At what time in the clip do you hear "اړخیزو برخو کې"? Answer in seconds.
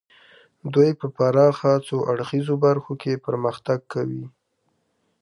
2.11-3.21